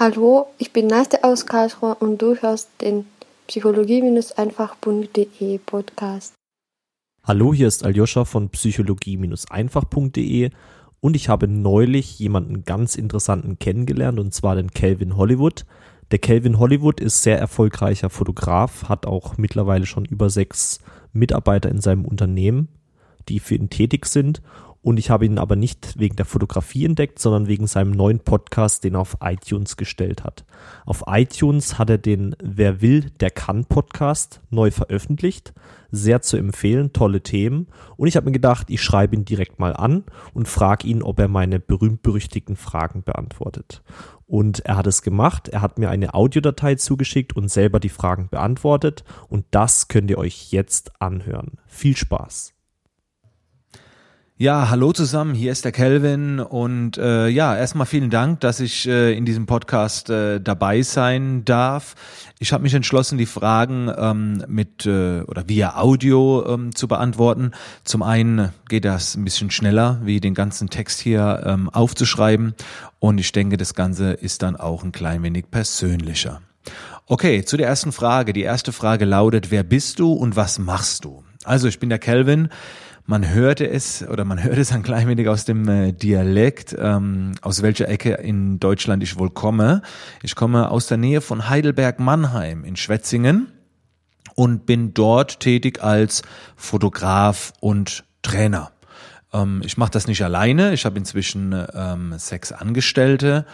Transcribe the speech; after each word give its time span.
Hallo, 0.00 0.46
ich 0.58 0.72
bin 0.72 0.86
Nastja 0.86 1.24
aus 1.24 1.44
Karlsruhe 1.44 1.96
und 1.96 2.22
du 2.22 2.36
hörst 2.36 2.68
den 2.82 3.06
Psychologie-einfach.de 3.48 5.58
Podcast. 5.58 6.34
Hallo, 7.24 7.52
hier 7.52 7.66
ist 7.66 7.84
Aljoscha 7.84 8.24
von 8.24 8.48
Psychologie-einfach.de 8.48 10.50
und 11.00 11.16
ich 11.16 11.28
habe 11.28 11.48
neulich 11.48 12.16
jemanden 12.20 12.64
ganz 12.64 12.94
interessanten 12.94 13.58
kennengelernt 13.58 14.20
und 14.20 14.32
zwar 14.32 14.54
den 14.54 14.70
Calvin 14.70 15.16
Hollywood. 15.16 15.66
Der 16.12 16.20
Calvin 16.20 16.60
Hollywood 16.60 17.00
ist 17.00 17.24
sehr 17.24 17.40
erfolgreicher 17.40 18.08
Fotograf, 18.08 18.88
hat 18.88 19.04
auch 19.04 19.36
mittlerweile 19.36 19.86
schon 19.86 20.04
über 20.04 20.30
sechs 20.30 20.78
Mitarbeiter 21.12 21.70
in 21.70 21.80
seinem 21.80 22.04
Unternehmen, 22.04 22.68
die 23.28 23.40
für 23.40 23.56
ihn 23.56 23.68
tätig 23.68 24.06
sind 24.06 24.42
und 24.80 24.98
ich 24.98 25.10
habe 25.10 25.26
ihn 25.26 25.38
aber 25.38 25.56
nicht 25.56 25.98
wegen 25.98 26.16
der 26.16 26.24
Fotografie 26.24 26.84
entdeckt, 26.84 27.18
sondern 27.18 27.48
wegen 27.48 27.66
seinem 27.66 27.90
neuen 27.90 28.20
Podcast, 28.20 28.84
den 28.84 28.94
er 28.94 29.00
auf 29.00 29.16
iTunes 29.20 29.76
gestellt 29.76 30.24
hat. 30.24 30.44
Auf 30.86 31.04
iTunes 31.08 31.78
hat 31.78 31.90
er 31.90 31.98
den 31.98 32.36
Wer 32.42 32.80
will, 32.80 33.10
der 33.20 33.30
kann 33.30 33.64
Podcast 33.64 34.40
neu 34.50 34.70
veröffentlicht. 34.70 35.52
Sehr 35.90 36.20
zu 36.22 36.36
empfehlen, 36.36 36.92
tolle 36.92 37.22
Themen. 37.22 37.66
Und 37.96 38.08
ich 38.08 38.16
habe 38.16 38.26
mir 38.26 38.32
gedacht, 38.32 38.70
ich 38.70 38.82
schreibe 38.82 39.16
ihn 39.16 39.24
direkt 39.24 39.58
mal 39.58 39.74
an 39.74 40.04
und 40.32 40.48
frage 40.48 40.86
ihn, 40.86 41.02
ob 41.02 41.18
er 41.18 41.28
meine 41.28 41.58
berühmt-berüchtigten 41.58 42.56
Fragen 42.56 43.02
beantwortet. 43.02 43.82
Und 44.26 44.60
er 44.60 44.76
hat 44.76 44.86
es 44.86 45.02
gemacht. 45.02 45.48
Er 45.48 45.62
hat 45.62 45.78
mir 45.78 45.88
eine 45.88 46.14
Audiodatei 46.14 46.74
zugeschickt 46.74 47.34
und 47.34 47.50
selber 47.50 47.80
die 47.80 47.88
Fragen 47.88 48.28
beantwortet. 48.28 49.02
Und 49.28 49.46
das 49.50 49.88
könnt 49.88 50.10
ihr 50.10 50.18
euch 50.18 50.52
jetzt 50.52 51.00
anhören. 51.00 51.52
Viel 51.66 51.96
Spaß! 51.96 52.57
Ja, 54.40 54.70
hallo 54.70 54.92
zusammen, 54.92 55.34
hier 55.34 55.50
ist 55.50 55.64
der 55.64 55.72
Kelvin 55.72 56.38
und 56.38 56.96
äh, 56.96 57.26
ja, 57.26 57.56
erstmal 57.56 57.88
vielen 57.88 58.08
Dank, 58.08 58.38
dass 58.38 58.60
ich 58.60 58.86
äh, 58.86 59.12
in 59.18 59.24
diesem 59.24 59.46
Podcast 59.46 60.10
äh, 60.10 60.40
dabei 60.40 60.82
sein 60.82 61.44
darf. 61.44 61.96
Ich 62.38 62.52
habe 62.52 62.62
mich 62.62 62.72
entschlossen, 62.72 63.18
die 63.18 63.26
Fragen 63.26 63.90
ähm, 63.98 64.44
mit 64.46 64.86
äh, 64.86 65.22
oder 65.22 65.48
via 65.48 65.76
Audio 65.76 66.46
ähm, 66.54 66.72
zu 66.72 66.86
beantworten. 66.86 67.50
Zum 67.82 68.04
einen 68.04 68.50
geht 68.68 68.84
das 68.84 69.16
ein 69.16 69.24
bisschen 69.24 69.50
schneller, 69.50 70.00
wie 70.04 70.20
den 70.20 70.34
ganzen 70.34 70.70
Text 70.70 71.00
hier 71.00 71.42
ähm, 71.44 71.68
aufzuschreiben 71.68 72.54
und 73.00 73.18
ich 73.18 73.32
denke, 73.32 73.56
das 73.56 73.74
Ganze 73.74 74.12
ist 74.12 74.42
dann 74.42 74.54
auch 74.54 74.84
ein 74.84 74.92
klein 74.92 75.24
wenig 75.24 75.50
persönlicher. 75.50 76.42
Okay, 77.06 77.44
zu 77.44 77.56
der 77.56 77.66
ersten 77.66 77.90
Frage. 77.90 78.32
Die 78.32 78.42
erste 78.42 78.70
Frage 78.70 79.04
lautet, 79.04 79.50
wer 79.50 79.64
bist 79.64 79.98
du 79.98 80.12
und 80.12 80.36
was 80.36 80.60
machst 80.60 81.04
du? 81.04 81.24
Also, 81.44 81.66
ich 81.66 81.80
bin 81.80 81.88
der 81.88 81.98
Kelvin. 81.98 82.50
Man 83.10 83.26
hörte 83.26 83.66
es 83.66 84.06
oder 84.06 84.26
man 84.26 84.42
hört 84.44 84.58
es 84.58 84.70
ein 84.70 84.82
klein 84.82 85.08
wenig 85.08 85.30
aus 85.30 85.46
dem 85.46 85.66
äh, 85.66 85.92
Dialekt, 85.92 86.76
ähm, 86.78 87.32
aus 87.40 87.62
welcher 87.62 87.88
Ecke 87.88 88.12
in 88.12 88.60
Deutschland 88.60 89.02
ich 89.02 89.18
wohl 89.18 89.30
komme. 89.30 89.80
Ich 90.22 90.36
komme 90.36 90.70
aus 90.70 90.88
der 90.88 90.98
Nähe 90.98 91.22
von 91.22 91.48
Heidelberg-Mannheim 91.48 92.64
in 92.64 92.76
Schwetzingen 92.76 93.50
und 94.34 94.66
bin 94.66 94.92
dort 94.92 95.40
tätig 95.40 95.82
als 95.82 96.20
Fotograf 96.54 97.54
und 97.60 98.04
Trainer. 98.20 98.72
Ähm, 99.32 99.62
ich 99.64 99.78
mache 99.78 99.92
das 99.92 100.06
nicht 100.06 100.22
alleine. 100.22 100.74
Ich 100.74 100.84
habe 100.84 100.98
inzwischen 100.98 101.56
ähm, 101.72 102.12
sechs 102.18 102.52
Angestellte 102.52 103.46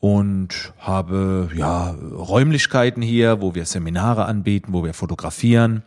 und 0.00 0.72
habe 0.78 1.50
ja 1.54 1.90
Räumlichkeiten 1.90 3.02
hier, 3.02 3.42
wo 3.42 3.54
wir 3.54 3.66
Seminare 3.66 4.24
anbieten, 4.24 4.72
wo 4.72 4.82
wir 4.82 4.94
fotografieren 4.94 5.82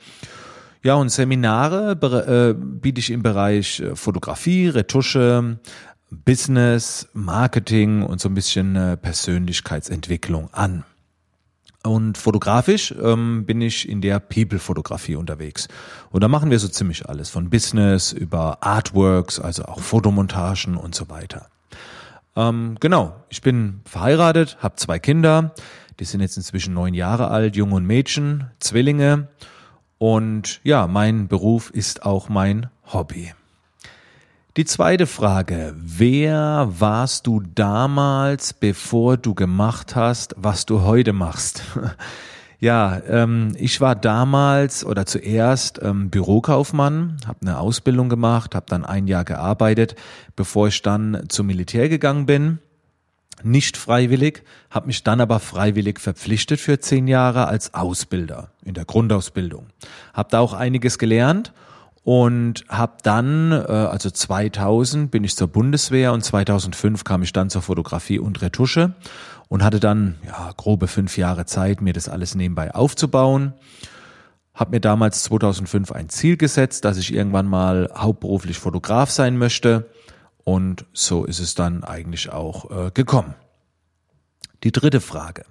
ja, 0.88 0.96
und 0.96 1.10
Seminare 1.10 1.98
äh, 2.02 2.54
biete 2.58 3.00
ich 3.00 3.12
im 3.12 3.22
Bereich 3.22 3.82
äh, 3.82 3.94
Fotografie, 3.98 4.70
Retusche, 4.70 5.60
Business, 6.10 7.10
Marketing 7.12 8.04
und 8.04 8.22
so 8.22 8.30
ein 8.30 8.34
bisschen 8.34 8.78
äh, 8.78 8.96
Persönlichkeitsentwicklung 8.96 10.48
an. 10.54 10.86
Und 11.84 12.18
fotografisch 12.18 12.96
ähm, 13.04 13.46
bin 13.46 13.60
ich 13.60 13.90
in 13.90 14.00
der 14.00 14.22
People-Fotografie 14.22 15.18
unterwegs. 15.18 15.68
Und 16.10 16.24
da 16.24 16.30
machen 16.30 16.52
wir 16.52 16.60
so 16.60 16.70
ziemlich 16.70 17.10
alles, 17.10 17.30
von 17.30 17.50
Business 17.50 18.14
über 18.14 18.64
Artworks, 18.64 19.42
also 19.42 19.66
auch 19.66 19.82
Fotomontagen 19.82 20.78
und 20.78 20.96
so 20.96 21.10
weiter. 21.10 21.50
Ähm, 22.38 22.78
genau, 22.80 23.14
ich 23.28 23.42
bin 23.42 23.82
verheiratet, 23.84 24.56
habe 24.62 24.78
zwei 24.78 25.00
Kinder, 25.00 25.54
die 26.00 26.06
sind 26.06 26.22
jetzt 26.22 26.38
inzwischen 26.38 26.74
neun 26.74 26.94
Jahre 26.94 27.28
alt, 27.28 27.58
Junge 27.58 27.76
und 27.76 27.86
Mädchen, 27.86 28.52
Zwillinge. 28.62 29.28
Und 29.98 30.60
ja, 30.64 30.88
mein 30.88 31.28
Beruf 31.28 31.70
ist 31.72 32.06
auch 32.06 32.30
mein 32.30 32.70
Hobby. 32.94 33.34
Die 34.56 34.66
zweite 34.66 35.06
Frage, 35.06 35.76
wer 35.78 36.68
warst 36.80 37.28
du 37.28 37.42
damals, 37.42 38.54
bevor 38.54 39.18
du 39.18 39.36
gemacht 39.36 39.96
hast, 39.96 40.34
was 40.38 40.66
du 40.66 40.82
heute 40.82 41.14
machst? 41.14 41.62
ja, 42.60 43.00
ähm, 43.08 43.54
ich 43.58 43.82
war 43.82 43.96
damals 43.96 44.84
oder 44.84 45.06
zuerst 45.06 45.80
ähm, 45.84 46.10
Bürokaufmann, 46.10 47.18
habe 47.28 47.40
eine 47.42 47.60
Ausbildung 47.60 48.10
gemacht, 48.10 48.56
habe 48.56 48.66
dann 48.68 48.84
ein 48.84 49.06
Jahr 49.06 49.26
gearbeitet, 49.26 49.96
bevor 50.36 50.70
ich 50.70 50.82
dann 50.82 51.26
zum 51.28 51.48
Militär 51.48 51.88
gegangen 51.88 52.26
bin 52.26 52.60
nicht 53.44 53.78
freiwillig, 53.78 54.44
habe 54.70 54.88
mich 54.88 55.04
dann 55.04 55.22
aber 55.22 55.40
freiwillig 55.40 56.00
verpflichtet 56.00 56.60
für 56.60 56.80
zehn 56.80 57.08
Jahre 57.08 57.48
als 57.48 57.74
Ausbilder 57.74 58.52
in 58.64 58.74
der 58.74 58.86
Grundausbildung. 58.86 59.68
Habe 60.14 60.30
da 60.32 60.40
auch 60.40 60.54
einiges 60.54 60.98
gelernt 60.98 61.54
und 62.04 62.66
habe 62.70 62.94
dann, 63.04 63.52
äh, 63.52 63.56
also 63.56 64.10
2000 64.10 65.12
bin 65.12 65.24
ich 65.24 65.36
zur 65.36 65.48
Bundeswehr 65.48 66.14
und 66.14 66.24
2005 66.24 67.04
kam 67.04 67.22
ich 67.22 67.34
dann 67.34 67.50
zur 67.50 67.62
Fotografie 67.62 68.20
und 68.20 68.42
Retusche 68.42 68.96
und 69.50 69.64
hatte 69.64 69.80
dann 69.80 70.16
ja 70.26 70.52
grobe 70.58 70.88
fünf 70.88 71.18
Jahre 71.18 71.46
Zeit, 71.46 71.82
mir 71.82 71.94
das 71.94 72.10
alles 72.10 72.34
nebenbei 72.34 72.74
aufzubauen. 72.74 73.54
Hab 74.54 74.72
mir 74.72 74.80
damals 74.80 75.24
2005 75.24 75.92
ein 75.92 76.10
Ziel 76.10 76.38
gesetzt, 76.38 76.86
dass 76.86 76.98
ich 76.98 77.14
irgendwann 77.14 77.46
mal 77.46 77.92
hauptberuflich 77.96 78.58
Fotograf 78.58 79.12
sein 79.12 79.38
möchte 79.38 79.86
und 80.48 80.86
so 80.94 81.26
ist 81.26 81.40
es 81.40 81.56
dann 81.56 81.84
eigentlich 81.84 82.30
auch 82.30 82.72
äh, 82.72 82.92
gekommen. 82.92 83.36
Die 84.64 84.72
dritte 84.72 85.02
Frage. 85.02 85.44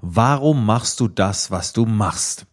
Warum 0.00 0.64
machst 0.64 1.00
du 1.00 1.08
das, 1.08 1.50
was 1.50 1.74
du 1.74 1.84
machst? 1.84 2.46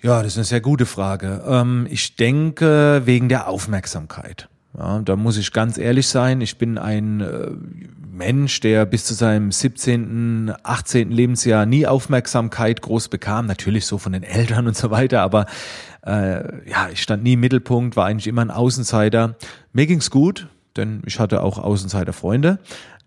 Ja, 0.00 0.22
das 0.22 0.34
ist 0.34 0.38
eine 0.38 0.44
sehr 0.44 0.60
gute 0.60 0.86
Frage. 0.86 1.42
Ähm, 1.44 1.88
ich 1.90 2.14
denke 2.14 3.02
wegen 3.06 3.28
der 3.28 3.48
Aufmerksamkeit. 3.48 4.48
Ja, 4.78 5.00
da 5.00 5.16
muss 5.16 5.38
ich 5.38 5.52
ganz 5.52 5.78
ehrlich 5.78 6.06
sein. 6.06 6.40
Ich 6.40 6.58
bin 6.58 6.76
ein 6.76 7.20
äh, 7.20 7.50
Mensch, 8.10 8.60
der 8.60 8.84
bis 8.84 9.04
zu 9.04 9.14
seinem 9.14 9.50
17., 9.50 10.52
18. 10.62 11.10
Lebensjahr 11.10 11.64
nie 11.64 11.86
Aufmerksamkeit 11.86 12.82
groß 12.82 13.08
bekam. 13.08 13.46
Natürlich 13.46 13.86
so 13.86 13.96
von 13.96 14.12
den 14.12 14.22
Eltern 14.22 14.66
und 14.66 14.76
so 14.76 14.90
weiter, 14.90 15.22
aber 15.22 15.46
äh, 16.04 16.68
ja, 16.68 16.88
ich 16.92 17.02
stand 17.02 17.22
nie 17.22 17.34
im 17.34 17.40
Mittelpunkt, 17.40 17.96
war 17.96 18.06
eigentlich 18.06 18.26
immer 18.26 18.42
ein 18.42 18.50
Außenseiter. 18.50 19.36
Mir 19.72 19.86
ging's 19.86 20.10
gut, 20.10 20.48
denn 20.76 21.02
ich 21.06 21.18
hatte 21.18 21.42
auch 21.42 21.58
Außenseiter-Freunde. 21.58 22.58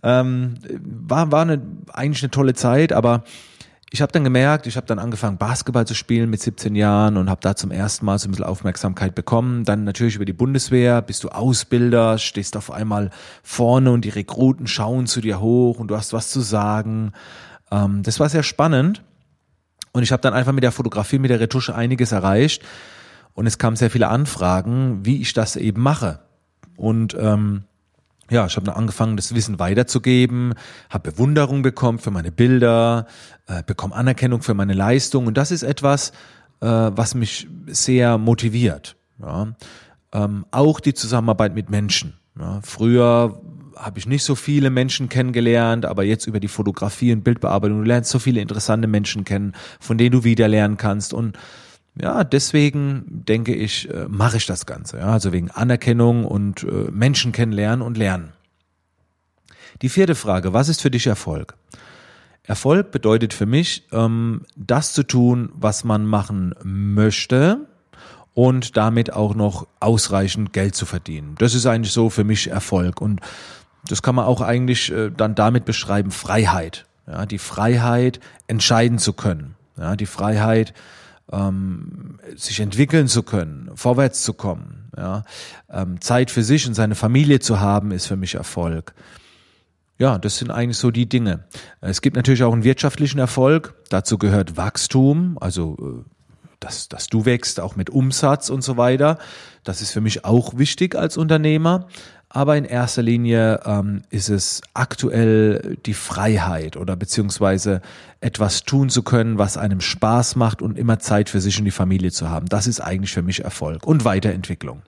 Ähm, 0.01 0.55
war 0.81 1.31
war 1.31 1.41
eine, 1.43 1.61
eigentlich 1.93 2.23
eine 2.23 2.31
tolle 2.31 2.53
Zeit, 2.53 2.93
aber 2.93 3.23
ich 3.91 4.01
habe 4.01 4.11
dann 4.11 4.23
gemerkt, 4.23 4.67
ich 4.67 4.77
habe 4.77 4.85
dann 4.85 4.99
angefangen 4.99 5.37
Basketball 5.37 5.87
zu 5.87 5.95
spielen 5.95 6.29
mit 6.29 6.41
17 6.41 6.75
Jahren 6.75 7.17
und 7.17 7.29
habe 7.29 7.41
da 7.41 7.55
zum 7.55 7.71
ersten 7.71 8.05
Mal 8.05 8.19
so 8.19 8.27
ein 8.27 8.31
bisschen 8.31 8.45
Aufmerksamkeit 8.45 9.15
bekommen. 9.15 9.65
Dann 9.65 9.83
natürlich 9.83 10.15
über 10.15 10.25
die 10.25 10.33
Bundeswehr, 10.33 11.01
bist 11.01 11.23
du 11.23 11.29
Ausbilder, 11.29 12.19
stehst 12.19 12.55
auf 12.55 12.71
einmal 12.71 13.09
vorne 13.41 13.91
und 13.91 14.05
die 14.05 14.09
Rekruten 14.09 14.67
schauen 14.67 15.07
zu 15.07 15.21
dir 15.21 15.39
hoch 15.39 15.79
und 15.79 15.87
du 15.87 15.97
hast 15.97 16.13
was 16.13 16.29
zu 16.29 16.41
sagen. 16.41 17.13
Ähm, 17.71 18.03
das 18.03 18.19
war 18.19 18.29
sehr 18.29 18.43
spannend. 18.43 19.03
Und 19.91 20.03
ich 20.03 20.11
habe 20.11 20.21
dann 20.21 20.35
einfach 20.35 20.53
mit 20.53 20.63
der 20.63 20.71
Fotografie, 20.71 21.17
mit 21.17 21.31
der 21.31 21.39
Retusche 21.39 21.73
einiges 21.73 22.11
erreicht. 22.11 22.63
Und 23.33 23.47
es 23.47 23.57
kamen 23.57 23.75
sehr 23.75 23.89
viele 23.89 24.09
Anfragen, 24.09 25.03
wie 25.03 25.19
ich 25.19 25.33
das 25.33 25.55
eben 25.55 25.81
mache. 25.81 26.19
Und 26.75 27.17
ähm, 27.19 27.63
ja, 28.29 28.45
ich 28.45 28.55
habe 28.55 28.65
dann 28.65 28.75
angefangen, 28.75 29.17
das 29.17 29.33
Wissen 29.33 29.59
weiterzugeben, 29.59 30.53
habe 30.89 31.11
Bewunderung 31.11 31.61
bekommen 31.61 31.99
für 31.99 32.11
meine 32.11 32.31
Bilder, 32.31 33.07
äh, 33.47 33.63
bekomme 33.63 33.95
Anerkennung 33.95 34.41
für 34.41 34.53
meine 34.53 34.73
Leistung. 34.73 35.27
Und 35.27 35.37
das 35.37 35.51
ist 35.51 35.63
etwas, 35.63 36.11
äh, 36.61 36.67
was 36.67 37.15
mich 37.15 37.47
sehr 37.67 38.17
motiviert. 38.17 38.95
Ja. 39.21 39.53
Ähm, 40.13 40.45
auch 40.51 40.79
die 40.79 40.93
Zusammenarbeit 40.93 41.53
mit 41.55 41.69
Menschen. 41.69 42.13
Ja. 42.39 42.59
Früher 42.63 43.41
habe 43.75 43.97
ich 43.97 44.07
nicht 44.07 44.23
so 44.23 44.35
viele 44.35 44.69
Menschen 44.69 45.07
kennengelernt, 45.07 45.85
aber 45.85 46.03
jetzt 46.03 46.27
über 46.27 46.39
die 46.39 46.47
Fotografie 46.47 47.13
und 47.13 47.23
Bildbearbeitung, 47.23 47.79
du 47.79 47.87
lernst 47.87 48.11
so 48.11 48.19
viele 48.19 48.41
interessante 48.41 48.87
Menschen 48.87 49.23
kennen, 49.23 49.53
von 49.79 49.97
denen 49.97 50.11
du 50.11 50.23
wieder 50.23 50.47
lernen 50.47 50.77
kannst 50.77 51.13
und 51.13 51.37
ja, 51.95 52.23
deswegen 52.23 53.03
denke 53.07 53.53
ich, 53.53 53.89
äh, 53.89 54.07
mache 54.07 54.37
ich 54.37 54.45
das 54.45 54.65
Ganze. 54.65 54.99
Ja, 54.99 55.07
also 55.07 55.31
wegen 55.31 55.51
Anerkennung 55.51 56.25
und 56.25 56.63
äh, 56.63 56.89
Menschen 56.91 57.31
kennenlernen 57.31 57.85
und 57.85 57.97
lernen. 57.97 58.33
Die 59.81 59.89
vierte 59.89 60.15
Frage, 60.15 60.53
was 60.53 60.69
ist 60.69 60.81
für 60.81 60.91
dich 60.91 61.07
Erfolg? 61.07 61.55
Erfolg 62.43 62.91
bedeutet 62.91 63.33
für 63.33 63.45
mich, 63.45 63.87
ähm, 63.91 64.41
das 64.55 64.93
zu 64.93 65.03
tun, 65.03 65.49
was 65.53 65.83
man 65.83 66.05
machen 66.05 66.55
möchte 66.63 67.67
und 68.33 68.77
damit 68.77 69.13
auch 69.13 69.35
noch 69.35 69.67
ausreichend 69.79 70.53
Geld 70.53 70.75
zu 70.75 70.85
verdienen. 70.85 71.35
Das 71.37 71.53
ist 71.53 71.65
eigentlich 71.65 71.93
so 71.93 72.09
für 72.09 72.23
mich 72.23 72.49
Erfolg. 72.49 73.01
Und 73.01 73.21
das 73.87 74.01
kann 74.01 74.15
man 74.15 74.25
auch 74.25 74.41
eigentlich 74.41 74.91
äh, 74.91 75.11
dann 75.15 75.35
damit 75.35 75.65
beschreiben, 75.65 76.11
Freiheit. 76.11 76.85
Ja, 77.07 77.25
die 77.25 77.39
Freiheit, 77.39 78.19
entscheiden 78.47 78.97
zu 78.99 79.13
können. 79.13 79.55
Ja, 79.77 79.95
die 79.95 80.05
Freiheit, 80.05 80.73
ähm, 81.31 82.19
sich 82.35 82.59
entwickeln 82.59 83.07
zu 83.07 83.23
können, 83.23 83.71
vorwärts 83.75 84.23
zu 84.23 84.33
kommen. 84.33 84.91
Ja, 84.97 85.23
ähm, 85.69 86.01
Zeit 86.01 86.31
für 86.31 86.43
sich 86.43 86.67
und 86.67 86.73
seine 86.73 86.95
Familie 86.95 87.39
zu 87.39 87.59
haben, 87.59 87.91
ist 87.91 88.07
für 88.07 88.17
mich 88.17 88.35
Erfolg. 88.35 88.93
Ja, 89.97 90.17
das 90.17 90.37
sind 90.37 90.49
eigentlich 90.49 90.77
so 90.77 90.91
die 90.91 91.07
Dinge. 91.07 91.43
Es 91.81 92.01
gibt 92.01 92.15
natürlich 92.15 92.43
auch 92.43 92.53
einen 92.53 92.63
wirtschaftlichen 92.63 93.19
Erfolg. 93.19 93.75
Dazu 93.89 94.17
gehört 94.17 94.55
Wachstum, 94.57 95.37
also 95.39 95.77
äh, 95.79 96.09
dass, 96.59 96.89
dass 96.89 97.07
du 97.07 97.25
wächst, 97.25 97.59
auch 97.59 97.75
mit 97.75 97.89
Umsatz 97.89 98.49
und 98.49 98.61
so 98.61 98.77
weiter. 98.77 99.17
Das 99.63 99.81
ist 99.81 99.91
für 99.91 100.01
mich 100.01 100.25
auch 100.25 100.57
wichtig 100.57 100.95
als 100.95 101.17
Unternehmer. 101.17 101.87
Aber 102.31 102.55
in 102.57 102.65
erster 102.65 103.01
Linie 103.01 103.59
ähm, 103.65 104.03
ist 104.11 104.29
es 104.29 104.61
aktuell 104.75 105.77
die 105.87 105.95
Freiheit 105.95 106.77
oder 106.77 106.95
beziehungsweise 106.95 107.81
etwas 108.21 108.63
tun 108.63 108.89
zu 108.89 109.01
können, 109.01 109.39
was 109.39 109.57
einem 109.57 109.81
Spaß 109.81 110.35
macht 110.35 110.61
und 110.61 110.77
immer 110.77 110.99
Zeit 110.99 111.29
für 111.29 111.41
sich 111.41 111.57
und 111.57 111.65
die 111.65 111.71
Familie 111.71 112.11
zu 112.11 112.29
haben. 112.29 112.45
Das 112.45 112.67
ist 112.67 112.81
eigentlich 112.81 113.11
für 113.11 113.23
mich 113.23 113.43
Erfolg 113.43 113.85
und 113.87 114.05
Weiterentwicklung. 114.05 114.83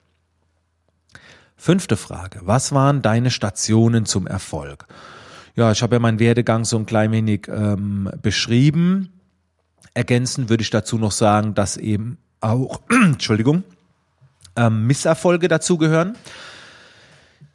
Fünfte 1.57 1.97
Frage. 1.97 2.41
Was 2.43 2.73
waren 2.73 3.01
deine 3.01 3.31
Stationen 3.31 4.05
zum 4.05 4.27
Erfolg? 4.27 4.88
Ja, 5.55 5.71
ich 5.71 5.81
habe 5.81 5.95
ja 5.95 5.99
meinen 5.99 6.19
Werdegang 6.19 6.63
so 6.63 6.77
ein 6.77 6.85
klein 6.85 7.11
wenig 7.11 7.47
ähm, 7.47 8.09
beschrieben. 8.21 9.09
Ergänzend 9.95 10.49
würde 10.49 10.61
ich 10.61 10.69
dazu 10.69 10.97
noch 10.97 11.11
sagen, 11.11 11.55
dass 11.55 11.77
eben 11.77 12.17
auch, 12.39 12.81
Entschuldigung, 12.89 13.63
ähm, 14.55 14.85
Misserfolge 14.85 15.47
dazugehören. 15.47 16.15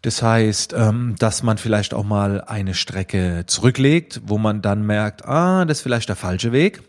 Das 0.07 0.23
heißt, 0.23 0.73
ähm, 0.73 1.17
dass 1.19 1.43
man 1.43 1.59
vielleicht 1.59 1.93
auch 1.93 2.05
mal 2.05 2.41
eine 2.41 2.75
Strecke 2.75 3.43
zurücklegt, 3.49 4.21
wo 4.25 4.39
man 4.39 4.63
dann 4.63 4.87
merkt, 4.87 5.25
ah, 5.25 5.65
das 5.65 5.79
ist 5.79 5.83
vielleicht 5.83 6.09
der 6.09 6.15
falsche 6.15 6.53
Weg. 6.53 6.85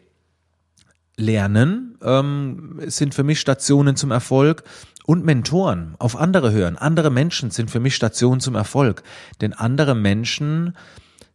Lernen 1.15 1.97
ähm, 2.03 2.79
sind 2.85 3.15
für 3.15 3.23
mich 3.23 3.39
Stationen 3.39 3.95
zum 3.95 4.11
Erfolg 4.11 4.63
und 5.03 5.25
Mentoren, 5.25 5.95
auf 5.97 6.15
andere 6.15 6.51
hören. 6.51 6.77
Andere 6.77 7.09
Menschen 7.09 7.49
sind 7.49 7.71
für 7.71 7.79
mich 7.79 7.95
Stationen 7.95 8.39
zum 8.39 8.53
Erfolg. 8.53 9.01
Denn 9.41 9.53
andere 9.53 9.95
Menschen 9.95 10.75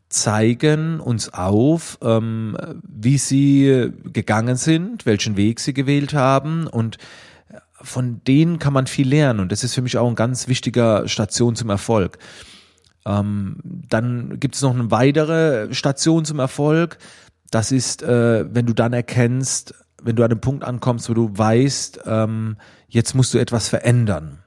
zeigen 0.08 1.00
uns 1.00 1.34
auf, 1.34 1.98
ähm, 2.00 2.56
wie 2.84 3.18
sie 3.18 3.90
gegangen 4.04 4.54
sind, 4.54 5.04
welchen 5.04 5.36
Weg 5.36 5.58
sie 5.58 5.74
gewählt 5.74 6.14
haben 6.14 6.68
und 6.68 6.98
von 7.82 8.22
denen 8.24 8.58
kann 8.58 8.72
man 8.72 8.86
viel 8.86 9.08
lernen 9.08 9.40
und 9.40 9.52
das 9.52 9.64
ist 9.64 9.74
für 9.74 9.82
mich 9.82 9.98
auch 9.98 10.08
ein 10.08 10.14
ganz 10.14 10.48
wichtiger 10.48 11.08
Station 11.08 11.56
zum 11.56 11.70
Erfolg. 11.70 12.18
Ähm, 13.04 13.56
dann 13.64 14.38
gibt 14.38 14.54
es 14.54 14.62
noch 14.62 14.74
eine 14.74 14.90
weitere 14.90 15.72
Station 15.74 16.24
zum 16.24 16.38
Erfolg. 16.38 16.98
Das 17.50 17.72
ist, 17.72 18.02
äh, 18.02 18.44
wenn 18.54 18.66
du 18.66 18.72
dann 18.72 18.92
erkennst, 18.92 19.74
wenn 20.02 20.16
du 20.16 20.24
an 20.24 20.30
einem 20.30 20.40
Punkt 20.40 20.64
ankommst, 20.64 21.08
wo 21.08 21.14
du 21.14 21.30
weißt, 21.32 22.00
ähm, 22.06 22.56
jetzt 22.88 23.14
musst 23.14 23.34
du 23.34 23.38
etwas 23.38 23.68
verändern. 23.68 24.38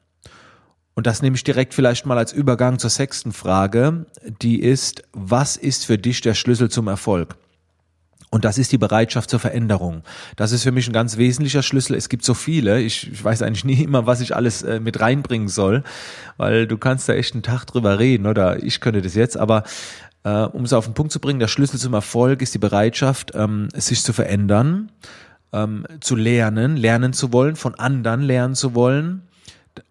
Und 0.96 1.08
das 1.08 1.22
nehme 1.22 1.36
ich 1.36 1.44
direkt 1.44 1.74
vielleicht 1.74 2.06
mal 2.06 2.18
als 2.18 2.32
Übergang 2.32 2.80
zur 2.80 2.90
sechsten 2.90 3.34
Frage, 3.34 4.06
die 4.42 4.62
ist, 4.62 5.04
was 5.12 5.58
ist 5.58 5.86
für 5.86 5.98
dich 5.98 6.22
der 6.22 6.34
Schlüssel 6.34 6.70
zum 6.70 6.88
Erfolg? 6.88 7.36
Und 8.36 8.44
das 8.44 8.58
ist 8.58 8.74
die 8.74 8.78
Bereitschaft 8.78 9.30
zur 9.30 9.40
Veränderung. 9.40 10.04
Das 10.36 10.52
ist 10.52 10.64
für 10.64 10.74
mich 10.74 10.90
ein 10.90 10.92
ganz 10.92 11.16
wesentlicher 11.16 11.64
Schlüssel. 11.64 11.96
Es 11.96 12.10
gibt 12.10 12.26
so 12.26 12.34
viele. 12.34 12.82
Ich, 12.82 13.10
ich 13.10 13.24
weiß 13.24 13.42
eigentlich 13.42 13.64
nie 13.64 13.82
immer, 13.82 14.08
was 14.08 14.20
ich 14.20 14.36
alles 14.36 14.62
äh, 14.62 14.82
mit 14.82 15.00
reinbringen 15.00 15.48
soll, 15.48 15.84
weil 16.36 16.68
du 16.68 16.78
kannst 16.78 17.08
da 17.08 17.14
echt 17.14 17.34
einen 17.34 17.44
Tag 17.44 17.64
drüber 17.64 17.98
reden 17.98 18.28
oder 18.28 18.62
ich 18.62 18.82
könnte 18.82 19.02
das 19.02 19.16
jetzt. 19.16 19.38
Aber 19.38 19.64
äh, 20.26 20.32
um 20.32 20.66
es 20.66 20.74
auf 20.74 20.84
den 20.84 20.94
Punkt 20.94 21.14
zu 21.14 21.22
bringen, 21.22 21.40
der 21.40 21.48
Schlüssel 21.48 21.80
zum 21.80 21.94
Erfolg 21.94 22.42
ist 22.42 22.54
die 22.54 22.60
Bereitschaft, 22.60 23.32
ähm, 23.36 23.70
sich 23.74 24.04
zu 24.04 24.12
verändern, 24.12 24.92
ähm, 25.54 25.86
zu 26.02 26.18
lernen, 26.18 26.76
lernen 26.76 27.14
zu 27.14 27.32
wollen, 27.32 27.56
von 27.56 27.76
anderen 27.76 28.20
lernen 28.22 28.56
zu 28.56 28.76
wollen 28.76 29.22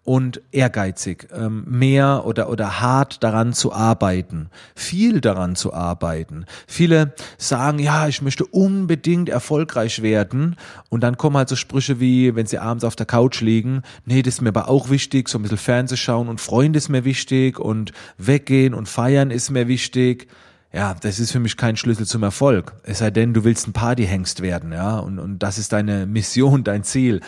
und 0.05 0.39
ehrgeizig, 0.51 1.27
ähm, 1.33 1.65
mehr 1.67 2.25
oder, 2.25 2.49
oder 2.49 2.79
hart 2.79 3.23
daran 3.23 3.53
zu 3.53 3.73
arbeiten, 3.73 4.49
viel 4.75 5.19
daran 5.19 5.55
zu 5.55 5.73
arbeiten. 5.73 6.45
Viele 6.67 7.15
sagen, 7.39 7.79
ja, 7.79 8.07
ich 8.07 8.21
möchte 8.21 8.45
unbedingt 8.45 9.29
erfolgreich 9.29 10.03
werden 10.03 10.57
und 10.89 11.01
dann 11.01 11.17
kommen 11.17 11.37
halt 11.37 11.49
so 11.49 11.55
Sprüche 11.55 11.99
wie, 11.99 12.35
wenn 12.35 12.45
sie 12.45 12.59
abends 12.59 12.83
auf 12.83 12.95
der 12.95 13.07
Couch 13.07 13.41
liegen, 13.41 13.81
nee, 14.05 14.21
das 14.21 14.35
ist 14.35 14.41
mir 14.41 14.49
aber 14.49 14.69
auch 14.69 14.91
wichtig, 14.91 15.27
so 15.27 15.39
ein 15.39 15.41
bisschen 15.41 15.57
Fernseh 15.57 15.97
schauen 15.97 16.29
und 16.29 16.39
Freunde 16.39 16.77
ist 16.77 16.89
mir 16.89 17.03
wichtig 17.03 17.59
und 17.59 17.91
weggehen 18.19 18.75
und 18.75 18.87
feiern 18.87 19.31
ist 19.31 19.49
mir 19.49 19.67
wichtig. 19.67 20.27
Ja, 20.71 20.93
das 20.93 21.19
ist 21.19 21.31
für 21.31 21.39
mich 21.39 21.57
kein 21.57 21.77
Schlüssel 21.77 22.05
zum 22.05 22.21
Erfolg. 22.21 22.73
Es 22.83 22.99
sei 22.99 23.09
denn, 23.09 23.33
du 23.33 23.43
willst 23.43 23.67
ein 23.67 23.73
Partyhengst 23.73 24.41
werden, 24.41 24.71
ja, 24.71 24.99
und, 24.99 25.17
und 25.17 25.39
das 25.39 25.57
ist 25.57 25.73
deine 25.73 26.05
Mission, 26.05 26.63
dein 26.63 26.83
Ziel. 26.83 27.21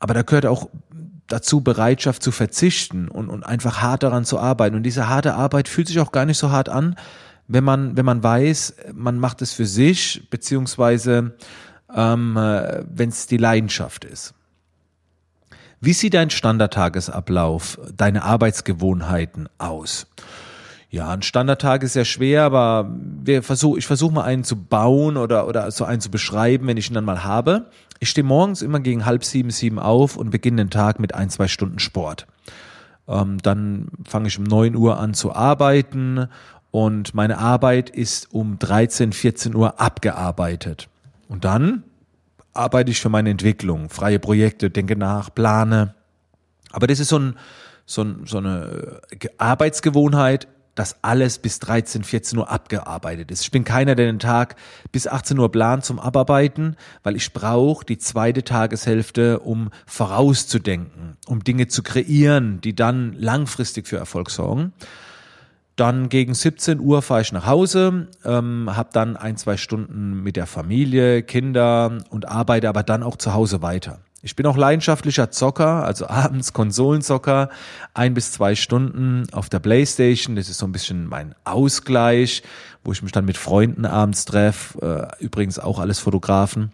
Aber 0.00 0.14
da 0.14 0.22
gehört 0.22 0.46
auch 0.46 0.68
dazu 1.28 1.60
Bereitschaft 1.60 2.22
zu 2.22 2.32
verzichten 2.32 3.08
und, 3.08 3.28
und 3.28 3.44
einfach 3.44 3.80
hart 3.80 4.02
daran 4.02 4.24
zu 4.24 4.38
arbeiten. 4.38 4.74
Und 4.74 4.82
diese 4.82 5.08
harte 5.08 5.34
Arbeit 5.34 5.68
fühlt 5.68 5.88
sich 5.88 6.00
auch 6.00 6.12
gar 6.12 6.24
nicht 6.24 6.38
so 6.38 6.50
hart 6.50 6.68
an, 6.68 6.96
wenn 7.46 7.64
man, 7.64 7.96
wenn 7.96 8.04
man 8.04 8.22
weiß, 8.22 8.74
man 8.94 9.18
macht 9.18 9.40
es 9.42 9.52
für 9.52 9.66
sich, 9.66 10.28
beziehungsweise 10.30 11.36
ähm, 11.94 12.36
äh, 12.36 12.82
wenn 12.90 13.08
es 13.08 13.26
die 13.26 13.36
Leidenschaft 13.36 14.04
ist. 14.04 14.34
Wie 15.80 15.92
sieht 15.92 16.14
dein 16.14 16.30
Standardtagesablauf, 16.30 17.78
deine 17.96 18.24
Arbeitsgewohnheiten 18.24 19.48
aus? 19.58 20.06
Ja, 20.90 21.10
ein 21.10 21.20
Standardtag 21.20 21.82
ist 21.82 21.92
sehr 21.92 22.06
schwer, 22.06 22.44
aber 22.44 22.90
wir 23.22 23.42
versuch, 23.42 23.76
ich 23.76 23.86
versuche 23.86 24.14
mal 24.14 24.24
einen 24.24 24.42
zu 24.42 24.56
bauen 24.56 25.18
oder, 25.18 25.46
oder 25.46 25.70
so 25.70 25.84
einen 25.84 26.00
zu 26.00 26.10
beschreiben, 26.10 26.66
wenn 26.66 26.78
ich 26.78 26.88
ihn 26.88 26.94
dann 26.94 27.04
mal 27.04 27.24
habe. 27.24 27.66
Ich 28.00 28.08
stehe 28.08 28.24
morgens 28.24 28.62
immer 28.62 28.80
gegen 28.80 29.04
halb 29.04 29.22
sieben, 29.22 29.50
sieben 29.50 29.78
auf 29.78 30.16
und 30.16 30.30
beginne 30.30 30.64
den 30.64 30.70
Tag 30.70 30.98
mit 30.98 31.14
ein, 31.14 31.28
zwei 31.28 31.46
Stunden 31.46 31.78
Sport. 31.78 32.26
Ähm, 33.06 33.36
dann 33.42 33.88
fange 34.06 34.28
ich 34.28 34.38
um 34.38 34.44
neun 34.44 34.76
Uhr 34.76 34.98
an 34.98 35.12
zu 35.12 35.34
arbeiten 35.34 36.28
und 36.70 37.14
meine 37.14 37.36
Arbeit 37.36 37.90
ist 37.90 38.32
um 38.32 38.58
13, 38.58 39.12
14 39.12 39.54
Uhr 39.54 39.80
abgearbeitet. 39.80 40.88
Und 41.28 41.44
dann 41.44 41.82
arbeite 42.54 42.90
ich 42.90 43.00
für 43.00 43.10
meine 43.10 43.28
Entwicklung, 43.28 43.90
freie 43.90 44.18
Projekte, 44.18 44.70
denke 44.70 44.96
nach, 44.96 45.34
plane. 45.34 45.94
Aber 46.70 46.86
das 46.86 46.98
ist 46.98 47.08
so, 47.08 47.18
ein, 47.18 47.36
so, 47.84 48.02
ein, 48.02 48.22
so 48.24 48.38
eine 48.38 49.00
Arbeitsgewohnheit, 49.36 50.48
dass 50.78 51.02
alles 51.02 51.38
bis 51.38 51.58
13, 51.58 52.04
14 52.04 52.38
Uhr 52.38 52.48
abgearbeitet 52.48 53.32
ist. 53.32 53.42
Ich 53.42 53.50
bin 53.50 53.64
keiner, 53.64 53.96
der 53.96 54.06
den 54.06 54.20
Tag 54.20 54.54
bis 54.92 55.08
18 55.08 55.36
Uhr 55.38 55.50
plant 55.50 55.84
zum 55.84 55.98
Abarbeiten, 55.98 56.76
weil 57.02 57.16
ich 57.16 57.32
brauche 57.32 57.84
die 57.84 57.98
zweite 57.98 58.44
Tageshälfte, 58.44 59.40
um 59.40 59.70
vorauszudenken, 59.86 61.16
um 61.26 61.42
Dinge 61.42 61.66
zu 61.66 61.82
kreieren, 61.82 62.60
die 62.60 62.76
dann 62.76 63.12
langfristig 63.14 63.88
für 63.88 63.96
Erfolg 63.96 64.30
sorgen. 64.30 64.72
Dann 65.74 66.08
gegen 66.08 66.34
17 66.34 66.78
Uhr 66.78 67.02
fahre 67.02 67.22
ich 67.22 67.32
nach 67.32 67.46
Hause, 67.46 68.08
ähm, 68.24 68.70
habe 68.74 68.90
dann 68.92 69.16
ein, 69.16 69.36
zwei 69.36 69.56
Stunden 69.56 70.22
mit 70.22 70.36
der 70.36 70.46
Familie, 70.46 71.24
Kinder 71.24 71.98
und 72.10 72.28
arbeite 72.28 72.68
aber 72.68 72.84
dann 72.84 73.02
auch 73.02 73.16
zu 73.16 73.34
Hause 73.34 73.62
weiter. 73.62 74.00
Ich 74.28 74.36
bin 74.36 74.44
auch 74.44 74.58
leidenschaftlicher 74.58 75.30
Zocker, 75.30 75.86
also 75.86 76.06
abends 76.06 76.52
Konsolenzocker, 76.52 77.48
ein 77.94 78.12
bis 78.12 78.30
zwei 78.30 78.56
Stunden 78.56 79.24
auf 79.32 79.48
der 79.48 79.58
Playstation. 79.58 80.36
Das 80.36 80.50
ist 80.50 80.58
so 80.58 80.66
ein 80.66 80.72
bisschen 80.72 81.06
mein 81.06 81.34
Ausgleich, 81.44 82.42
wo 82.84 82.92
ich 82.92 83.02
mich 83.02 83.12
dann 83.12 83.24
mit 83.24 83.38
Freunden 83.38 83.86
abends 83.86 84.26
treffe. 84.26 85.16
Äh, 85.18 85.24
übrigens 85.24 85.58
auch 85.58 85.78
alles 85.78 85.98
Fotografen. 86.00 86.72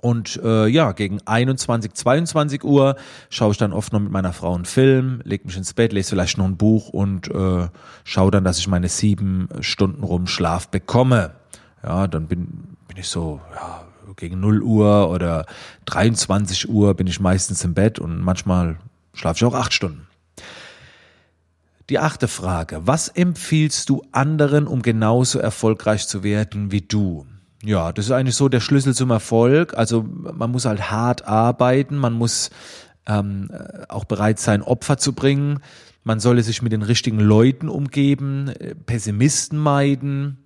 Und 0.00 0.40
äh, 0.44 0.68
ja, 0.68 0.92
gegen 0.92 1.18
21, 1.26 1.92
22 1.92 2.62
Uhr 2.62 2.94
schaue 3.30 3.50
ich 3.50 3.58
dann 3.58 3.72
oft 3.72 3.92
noch 3.92 3.98
mit 3.98 4.12
meiner 4.12 4.32
Frau 4.32 4.54
einen 4.54 4.64
Film, 4.64 5.22
leg 5.24 5.44
mich 5.44 5.56
ins 5.56 5.74
Bett, 5.74 5.92
lese 5.92 6.10
vielleicht 6.10 6.38
noch 6.38 6.44
ein 6.44 6.56
Buch 6.56 6.90
und 6.90 7.28
äh, 7.34 7.66
schaue 8.04 8.30
dann, 8.30 8.44
dass 8.44 8.60
ich 8.60 8.68
meine 8.68 8.88
sieben 8.88 9.48
Stunden 9.58 10.04
rum 10.04 10.28
Schlaf 10.28 10.68
bekomme. 10.68 11.32
Ja, 11.82 12.06
dann 12.06 12.28
bin, 12.28 12.76
bin 12.86 12.96
ich 12.96 13.08
so, 13.08 13.40
ja, 13.56 13.82
gegen 14.16 14.40
0 14.40 14.62
Uhr 14.62 15.10
oder 15.10 15.46
23 15.86 16.68
Uhr 16.68 16.94
bin 16.94 17.06
ich 17.06 17.20
meistens 17.20 17.64
im 17.64 17.74
Bett 17.74 17.98
und 17.98 18.20
manchmal 18.20 18.78
schlafe 19.12 19.38
ich 19.38 19.44
auch 19.44 19.54
acht 19.54 19.72
Stunden. 19.72 20.06
Die 21.88 21.98
achte 21.98 22.28
Frage. 22.28 22.82
Was 22.86 23.08
empfiehlst 23.08 23.88
du 23.88 24.04
anderen, 24.12 24.66
um 24.66 24.82
genauso 24.82 25.40
erfolgreich 25.40 26.06
zu 26.06 26.22
werden 26.22 26.70
wie 26.70 26.82
du? 26.82 27.26
Ja, 27.64 27.92
das 27.92 28.06
ist 28.06 28.12
eigentlich 28.12 28.36
so 28.36 28.48
der 28.48 28.60
Schlüssel 28.60 28.94
zum 28.94 29.10
Erfolg. 29.10 29.76
Also 29.76 30.02
man 30.02 30.50
muss 30.50 30.64
halt 30.64 30.90
hart 30.90 31.26
arbeiten, 31.26 31.96
man 31.96 32.12
muss 32.12 32.50
ähm, 33.06 33.50
auch 33.88 34.04
bereit 34.04 34.38
sein, 34.38 34.62
Opfer 34.62 34.98
zu 34.98 35.12
bringen. 35.12 35.60
Man 36.04 36.20
solle 36.20 36.42
sich 36.42 36.62
mit 36.62 36.72
den 36.72 36.82
richtigen 36.82 37.20
Leuten 37.20 37.68
umgeben, 37.68 38.52
Pessimisten 38.86 39.58
meiden, 39.58 40.38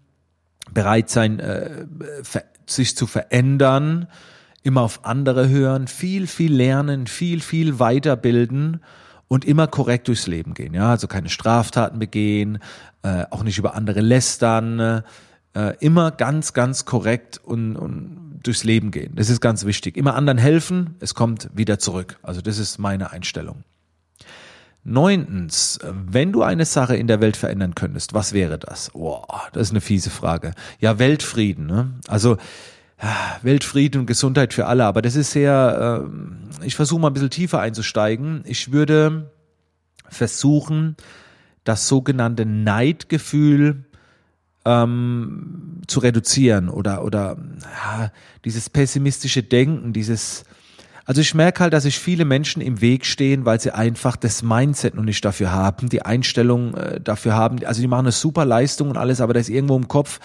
bereit 0.73 1.11
sein, 1.11 1.39
äh, 1.39 1.87
sich 2.67 2.97
zu 2.97 3.07
verändern, 3.07 4.09
immer 4.63 4.83
auf 4.83 5.05
andere 5.05 5.49
hören, 5.49 5.89
viel, 5.89 6.27
viel 6.27 6.55
lernen, 6.55 7.07
viel, 7.07 7.41
viel 7.41 7.79
weiterbilden 7.79 8.81
und 9.29 9.45
immer 9.45 9.67
korrekt 9.67 10.09
durchs 10.09 10.27
Leben 10.27 10.55
gehen. 10.55 10.75
Ja, 10.75 10.91
also 10.91 11.07
keine 11.07 11.29
Straftaten 11.29 11.99
begehen, 11.99 12.59
äh, 13.03 13.25
auch 13.31 13.43
nicht 13.43 13.59
über 13.59 13.75
andere 13.75 14.01
lästern, 14.01 15.03
äh, 15.55 15.77
immer 15.81 16.11
ganz, 16.11 16.53
ganz 16.53 16.85
korrekt 16.85 17.41
und, 17.45 17.77
und 17.77 18.41
durchs 18.43 18.65
Leben 18.65 18.91
gehen. 18.91 19.15
Das 19.17 19.31
ist 19.31 19.41
ganz 19.41 19.65
wichtig. 19.65 19.97
Immer 19.97 20.15
anderen 20.15 20.39
helfen, 20.39 20.97
es 21.01 21.15
kommt 21.15 21.49
wieder 21.55 21.79
zurück. 21.79 22.19
Also 22.23 22.41
das 22.41 22.59
ist 22.59 22.79
meine 22.79 23.11
Einstellung. 23.13 23.65
Neuntens, 24.85 25.79
wenn 25.83 26.31
du 26.31 26.43
eine 26.43 26.67
Sache 26.67 26.95
in 26.95 27.07
der 27.07 27.21
Welt 27.21 27.37
verändern 27.37 27.75
könntest, 27.75 28.13
was 28.13 28.35
wäre 28.35 28.59
das? 28.59 28.91
Boah, 28.91 29.43
das 29.53 29.69
ist 29.69 29.71
eine 29.71 29.81
fiese 29.81 30.11
Frage. 30.11 30.53
Ja, 30.79 30.99
Weltfrieden. 30.99 31.67
Ne? 31.67 31.95
Also 32.07 32.37
Weltfrieden 33.43 34.03
und 34.03 34.07
Gesundheit 34.07 34.53
für 34.55 34.67
alle, 34.67 34.85
aber 34.85 35.03
das 35.03 35.17
ist 35.17 35.33
sehr, 35.33 36.07
äh, 36.63 36.67
ich 36.67 36.77
versuche 36.77 37.01
mal 37.01 37.09
ein 37.09 37.15
bisschen 37.15 37.31
tiefer 37.31 37.61
einzusteigen. 37.61 38.43
Ich 38.47 38.73
würde 38.73 39.31
versuchen, 40.09 40.97
das 41.65 41.89
sogenannte 41.89 42.45
Neidgefühl 42.45 43.85
ähm, 44.65 45.81
zu 45.87 46.01
reduzieren 46.01 46.69
oder, 46.69 47.05
oder 47.05 47.37
ja, 47.63 48.13
dieses 48.45 48.71
pessimistische 48.71 49.43
Denken, 49.43 49.93
dieses 49.93 50.45
also 51.05 51.21
ich 51.21 51.35
merke 51.35 51.61
halt, 51.61 51.73
dass 51.73 51.83
sich 51.83 51.99
viele 51.99 52.25
Menschen 52.25 52.63
im 52.63 52.81
Weg 52.81 53.05
stehen, 53.05 53.45
weil 53.45 53.61
sie 53.61 53.73
einfach 53.73 54.17
das 54.17 54.43
Mindset 54.43 54.95
noch 54.95 55.03
nicht 55.03 55.25
dafür 55.25 55.53
haben, 55.53 55.89
die 55.89 56.03
Einstellung 56.03 56.75
äh, 56.75 57.01
dafür 57.01 57.35
haben. 57.35 57.65
Also 57.65 57.83
die 57.83 57.89
machen 57.89 58.07
eine 58.07 58.13
super 58.13 58.45
Leistung 58.45 58.91
und 58.91 58.97
alles, 58.97 59.21
aber 59.21 59.35
da 59.35 59.41
ist 59.41 59.51
irgendwo 59.51 59.77
im 59.77 59.89
Kopf, 59.89 60.21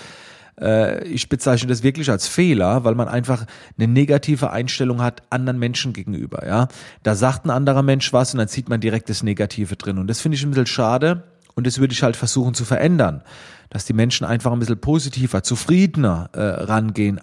äh, 0.60 1.04
ich 1.06 1.28
bezeichne 1.28 1.68
das 1.68 1.84
wirklich 1.84 2.10
als 2.10 2.28
Fehler, 2.28 2.86
weil 2.86 2.96
man 2.96 3.10
einfach 3.10 3.46
eine 3.78 3.88
negative 3.88 4.52
Einstellung 4.52 5.02
hat 5.02 5.22
anderen 5.30 5.60
Menschen 5.60 5.92
gegenüber. 5.92 6.48
Ja, 6.48 6.70
Da 7.04 7.16
sagt 7.16 7.46
ein 7.46 7.50
anderer 7.50 7.84
Mensch 7.84 8.14
was 8.14 8.34
und 8.34 8.38
dann 8.38 8.48
sieht 8.48 8.70
man 8.70 8.80
direkt 8.80 9.10
das 9.10 9.22
Negative 9.22 9.76
drin. 9.76 9.98
Und 9.98 10.08
das 10.08 10.22
finde 10.22 10.38
ich 10.38 10.44
ein 10.44 10.52
bisschen 10.52 10.66
schade 10.66 11.24
und 11.56 11.68
das 11.68 11.80
würde 11.80 11.94
ich 11.94 12.04
halt 12.04 12.16
versuchen 12.16 12.54
zu 12.54 12.64
verändern 12.64 13.24
dass 13.70 13.86
die 13.86 13.94
Menschen 13.94 14.26
einfach 14.26 14.52
ein 14.52 14.60
bisschen 14.60 14.82
positiver, 14.82 15.44
zufriedener 15.44 16.30
äh, 16.34 16.42
rangehen 16.42 17.22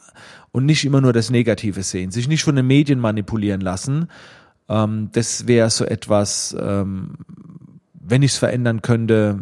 und 0.57 0.65
nicht 0.65 0.87
immer 0.87 1.03
nur 1.03 1.13
das 1.13 1.29
Negative 1.29 1.83
sehen, 1.83 2.11
sich 2.11 2.29
nicht 2.29 2.43
von 2.43 2.57
den 2.57 2.67
Medien 2.67 2.99
manipulieren 2.99 3.61
lassen. 3.61 4.09
Ähm, 4.71 5.11
das 5.13 5.47
wäre 5.47 5.69
so 5.69 5.85
etwas, 5.85 6.57
ähm, 6.59 7.19
wenn 7.93 8.23
ich 8.23 8.33
es 8.33 8.39
verändern 8.39 8.81
könnte. 8.81 9.41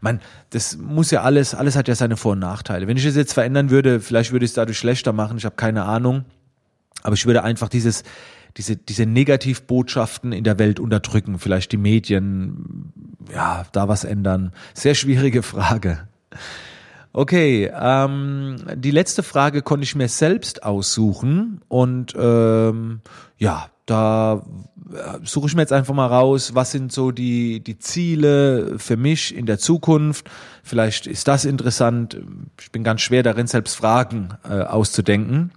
Man, 0.00 0.20
das 0.50 0.76
muss 0.76 1.10
ja 1.10 1.22
alles, 1.22 1.56
alles 1.56 1.74
hat 1.74 1.88
ja 1.88 1.96
seine 1.96 2.16
Vor- 2.16 2.34
und 2.34 2.38
Nachteile. 2.38 2.86
Wenn 2.86 2.96
ich 2.96 3.04
es 3.04 3.16
jetzt 3.16 3.32
verändern 3.32 3.70
würde, 3.70 3.98
vielleicht 3.98 4.30
würde 4.30 4.44
ich 4.44 4.52
es 4.52 4.54
dadurch 4.54 4.78
schlechter 4.78 5.12
machen. 5.12 5.38
Ich 5.38 5.44
habe 5.44 5.56
keine 5.56 5.86
Ahnung. 5.86 6.24
Aber 7.02 7.14
ich 7.14 7.26
würde 7.26 7.42
einfach 7.42 7.68
dieses, 7.68 8.04
diese, 8.56 8.76
diese 8.76 9.06
Negativbotschaften 9.06 10.30
in 10.30 10.44
der 10.44 10.60
Welt 10.60 10.78
unterdrücken, 10.78 11.40
vielleicht 11.40 11.72
die 11.72 11.78
Medien, 11.78 12.92
ja, 13.34 13.66
da 13.72 13.88
was 13.88 14.04
ändern. 14.04 14.52
Sehr 14.72 14.94
schwierige 14.94 15.42
Frage. 15.42 16.07
Okay, 17.12 17.70
ähm, 17.74 18.56
die 18.74 18.90
letzte 18.90 19.22
Frage 19.22 19.62
konnte 19.62 19.84
ich 19.84 19.94
mir 19.94 20.08
selbst 20.08 20.62
aussuchen 20.62 21.62
und 21.68 22.14
ähm, 22.18 23.00
ja, 23.38 23.70
da 23.86 24.42
äh, 24.92 25.18
suche 25.24 25.46
ich 25.46 25.54
mir 25.54 25.62
jetzt 25.62 25.72
einfach 25.72 25.94
mal 25.94 26.06
raus, 26.06 26.54
was 26.54 26.70
sind 26.70 26.92
so 26.92 27.10
die, 27.10 27.60
die 27.60 27.78
Ziele 27.78 28.78
für 28.78 28.96
mich 28.96 29.34
in 29.34 29.46
der 29.46 29.58
Zukunft. 29.58 30.30
Vielleicht 30.62 31.06
ist 31.06 31.26
das 31.26 31.46
interessant. 31.46 32.20
Ich 32.60 32.70
bin 32.70 32.84
ganz 32.84 33.00
schwer 33.00 33.22
darin, 33.22 33.46
selbst 33.46 33.74
Fragen 33.74 34.34
äh, 34.48 34.60
auszudenken. 34.60 35.50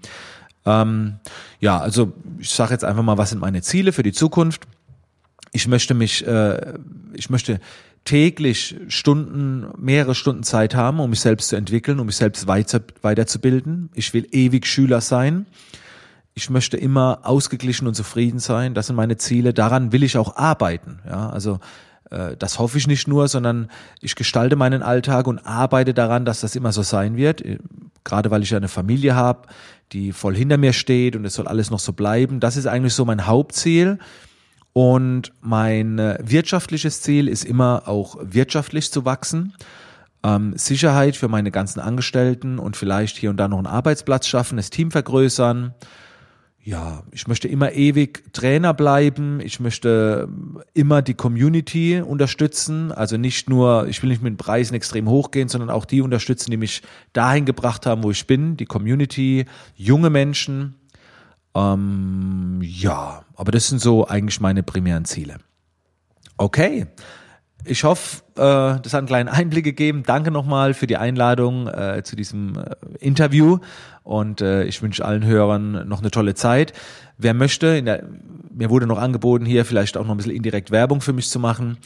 Ähm, 0.65 1.19
ja, 1.59 1.79
also 1.79 2.13
ich 2.39 2.49
sage 2.49 2.71
jetzt 2.71 2.85
einfach 2.85 3.03
mal, 3.03 3.17
was 3.17 3.31
sind 3.31 3.39
meine 3.39 3.61
Ziele 3.61 3.91
für 3.91 4.03
die 4.03 4.13
Zukunft. 4.13 4.67
Ich 5.51 5.67
möchte 5.67 5.93
mich, 5.93 6.25
äh, 6.25 6.73
ich 7.13 7.29
möchte 7.29 7.59
täglich 8.05 8.75
Stunden, 8.87 9.67
mehrere 9.77 10.15
Stunden 10.15 10.43
Zeit 10.43 10.75
haben, 10.75 10.99
um 10.99 11.09
mich 11.09 11.19
selbst 11.19 11.49
zu 11.49 11.55
entwickeln, 11.55 11.99
um 11.99 12.07
mich 12.07 12.15
selbst 12.15 12.47
weiter, 12.47 12.81
weiterzubilden. 13.01 13.89
Ich 13.93 14.13
will 14.13 14.27
ewig 14.31 14.65
Schüler 14.65 15.01
sein. 15.01 15.45
Ich 16.33 16.49
möchte 16.49 16.77
immer 16.77 17.19
ausgeglichen 17.23 17.87
und 17.87 17.93
zufrieden 17.93 18.39
sein. 18.39 18.73
Das 18.73 18.87
sind 18.87 18.95
meine 18.95 19.17
Ziele. 19.17 19.53
Daran 19.53 19.91
will 19.91 20.03
ich 20.03 20.17
auch 20.17 20.37
arbeiten. 20.37 20.99
Ja, 21.05 21.29
also 21.29 21.59
äh, 22.09 22.37
das 22.37 22.57
hoffe 22.57 22.77
ich 22.77 22.87
nicht 22.87 23.07
nur, 23.07 23.27
sondern 23.27 23.69
ich 23.99 24.15
gestalte 24.15 24.55
meinen 24.55 24.81
Alltag 24.81 25.27
und 25.27 25.39
arbeite 25.39 25.93
daran, 25.93 26.25
dass 26.25 26.41
das 26.41 26.55
immer 26.55 26.71
so 26.71 26.83
sein 26.83 27.17
wird. 27.17 27.41
Äh, 27.41 27.59
gerade 28.03 28.31
weil 28.31 28.43
ich 28.43 28.55
eine 28.55 28.67
Familie 28.67 29.15
habe, 29.15 29.47
die 29.91 30.11
voll 30.13 30.35
hinter 30.35 30.57
mir 30.57 30.73
steht 30.73 31.15
und 31.15 31.25
es 31.25 31.33
soll 31.33 31.47
alles 31.47 31.69
noch 31.69 31.79
so 31.79 31.93
bleiben. 31.93 32.39
Das 32.39 32.57
ist 32.57 32.65
eigentlich 32.65 32.93
so 32.93 33.05
mein 33.05 33.27
Hauptziel. 33.27 33.99
Und 34.73 35.33
mein 35.41 35.99
äh, 35.99 36.17
wirtschaftliches 36.21 37.01
Ziel 37.01 37.27
ist 37.27 37.43
immer 37.43 37.83
auch 37.87 38.17
wirtschaftlich 38.21 38.91
zu 38.91 39.03
wachsen. 39.05 39.53
Ähm, 40.23 40.53
Sicherheit 40.55 41.15
für 41.15 41.27
meine 41.27 41.51
ganzen 41.51 41.79
Angestellten 41.79 42.59
und 42.59 42.77
vielleicht 42.77 43.17
hier 43.17 43.31
und 43.31 43.37
da 43.37 43.47
noch 43.47 43.57
einen 43.57 43.67
Arbeitsplatz 43.67 44.27
schaffen, 44.27 44.57
das 44.57 44.69
Team 44.69 44.91
vergrößern. 44.91 45.73
Ja, 46.63 47.01
ich 47.11 47.27
möchte 47.27 47.47
immer 47.47 47.71
ewig 47.71 48.23
Trainer 48.33 48.75
bleiben. 48.75 49.39
Ich 49.39 49.59
möchte 49.59 50.29
immer 50.75 51.01
die 51.01 51.15
Community 51.15 51.99
unterstützen. 52.01 52.91
Also 52.91 53.17
nicht 53.17 53.49
nur, 53.49 53.87
ich 53.87 54.03
will 54.03 54.11
nicht 54.11 54.21
mit 54.21 54.33
den 54.33 54.37
Preisen 54.37 54.75
extrem 54.75 55.09
hochgehen, 55.09 55.49
sondern 55.49 55.71
auch 55.71 55.85
die 55.85 56.01
unterstützen, 56.01 56.51
die 56.51 56.57
mich 56.57 56.83
dahin 57.13 57.45
gebracht 57.45 57.87
haben, 57.87 58.03
wo 58.03 58.11
ich 58.11 58.27
bin. 58.27 58.57
Die 58.57 58.67
Community, 58.67 59.45
junge 59.75 60.11
Menschen, 60.11 60.75
ähm, 61.55 62.59
ja, 62.61 63.23
aber 63.35 63.51
das 63.51 63.67
sind 63.67 63.79
so 63.79 64.07
eigentlich 64.07 64.39
meine 64.39 64.63
primären 64.63 65.05
Ziele. 65.05 65.37
Okay. 66.37 66.87
Ich 67.63 67.83
hoffe, 67.83 68.23
äh, 68.35 68.81
das 68.81 68.93
hat 68.93 68.99
einen 68.99 69.07
kleinen 69.07 69.29
Einblick 69.29 69.63
gegeben. 69.63 70.03
Danke 70.03 70.31
nochmal 70.31 70.73
für 70.73 70.87
die 70.87 70.97
Einladung 70.97 71.67
äh, 71.67 72.01
zu 72.03 72.15
diesem 72.15 72.57
äh, 72.57 72.75
Interview 72.99 73.59
und 74.03 74.41
ich 74.41 74.81
wünsche 74.81 75.05
allen 75.05 75.23
Hörern 75.23 75.87
noch 75.87 75.99
eine 75.99 76.09
tolle 76.09 76.33
Zeit. 76.33 76.73
Wer 77.19 77.35
möchte, 77.35 77.83
der, 77.83 78.03
mir 78.51 78.71
wurde 78.71 78.87
noch 78.87 78.97
angeboten, 78.97 79.45
hier 79.45 79.63
vielleicht 79.63 79.95
auch 79.95 80.05
noch 80.05 80.11
ein 80.11 80.17
bisschen 80.17 80.35
indirekt 80.35 80.71
Werbung 80.71 81.01
für 81.01 81.13
mich 81.13 81.29
zu 81.29 81.39
machen. 81.39 81.77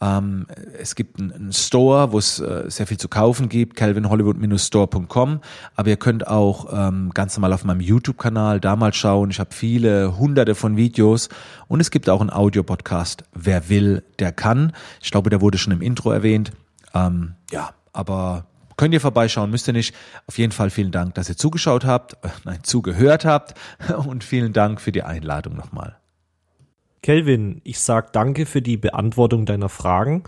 Ähm, 0.00 0.46
es 0.78 0.94
gibt 0.94 1.20
einen, 1.20 1.52
Store, 1.52 2.12
wo 2.12 2.18
es 2.18 2.40
äh, 2.40 2.64
sehr 2.68 2.86
viel 2.86 2.96
zu 2.96 3.08
kaufen 3.08 3.48
gibt, 3.48 3.76
calvinhollywood-store.com. 3.76 5.40
Aber 5.76 5.88
ihr 5.88 5.96
könnt 5.96 6.26
auch 6.26 6.72
ähm, 6.72 7.10
ganz 7.12 7.36
normal 7.36 7.52
auf 7.52 7.64
meinem 7.64 7.80
YouTube-Kanal 7.80 8.60
da 8.60 8.76
mal 8.76 8.92
schauen. 8.94 9.30
Ich 9.30 9.40
habe 9.40 9.54
viele 9.54 10.18
hunderte 10.18 10.54
von 10.54 10.76
Videos 10.76 11.28
und 11.68 11.80
es 11.80 11.90
gibt 11.90 12.08
auch 12.08 12.20
einen 12.20 12.30
Audio-Podcast. 12.30 13.24
Wer 13.34 13.68
will, 13.68 14.02
der 14.18 14.32
kann. 14.32 14.72
Ich 15.02 15.10
glaube, 15.10 15.30
der 15.30 15.40
wurde 15.40 15.58
schon 15.58 15.72
im 15.72 15.82
Intro 15.82 16.10
erwähnt. 16.10 16.52
Ähm, 16.94 17.34
ja, 17.50 17.70
aber 17.92 18.46
könnt 18.76 18.94
ihr 18.94 19.00
vorbeischauen, 19.00 19.50
müsst 19.50 19.68
ihr 19.68 19.74
nicht. 19.74 19.94
Auf 20.26 20.38
jeden 20.38 20.52
Fall 20.52 20.70
vielen 20.70 20.92
Dank, 20.92 21.14
dass 21.14 21.28
ihr 21.28 21.36
zugeschaut 21.36 21.84
habt, 21.84 22.14
äh, 22.24 22.28
nein, 22.44 22.60
zugehört 22.62 23.26
habt 23.26 23.54
und 24.06 24.24
vielen 24.24 24.54
Dank 24.54 24.80
für 24.80 24.92
die 24.92 25.02
Einladung 25.02 25.56
nochmal. 25.56 25.99
Kelvin, 27.02 27.60
ich 27.64 27.78
sag 27.78 28.12
danke 28.12 28.46
für 28.46 28.62
die 28.62 28.76
Beantwortung 28.76 29.46
deiner 29.46 29.68
Fragen 29.68 30.24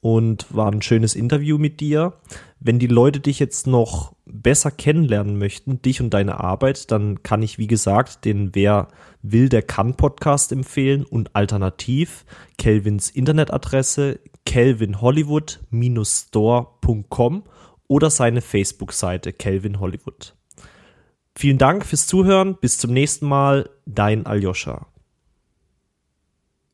und 0.00 0.46
war 0.54 0.70
ein 0.70 0.82
schönes 0.82 1.14
Interview 1.14 1.58
mit 1.58 1.80
dir. 1.80 2.14
Wenn 2.60 2.78
die 2.78 2.86
Leute 2.86 3.20
dich 3.20 3.38
jetzt 3.38 3.66
noch 3.66 4.14
besser 4.24 4.70
kennenlernen 4.70 5.38
möchten, 5.38 5.82
dich 5.82 6.00
und 6.00 6.10
deine 6.10 6.40
Arbeit, 6.40 6.90
dann 6.90 7.22
kann 7.22 7.42
ich, 7.42 7.58
wie 7.58 7.66
gesagt, 7.66 8.24
den 8.24 8.54
Wer 8.54 8.88
will, 9.22 9.48
der 9.48 9.62
kann 9.62 9.96
Podcast 9.96 10.52
empfehlen 10.52 11.04
und 11.04 11.34
alternativ 11.34 12.24
Kelvins 12.58 13.10
Internetadresse 13.10 14.20
kelvinhollywood-store.com 14.44 17.42
oder 17.86 18.10
seine 18.10 18.40
Facebook-Seite 18.40 19.32
Kelvin 19.32 19.78
Hollywood. 19.80 20.34
Vielen 21.34 21.58
Dank 21.58 21.86
fürs 21.86 22.06
Zuhören. 22.06 22.56
Bis 22.60 22.78
zum 22.78 22.92
nächsten 22.92 23.26
Mal. 23.26 23.68
Dein 23.86 24.26
Aljoscha. 24.26 24.86